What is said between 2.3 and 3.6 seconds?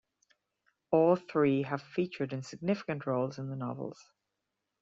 in significant roles in the